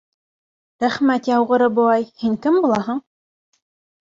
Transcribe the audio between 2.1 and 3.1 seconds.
һин кем булаһың?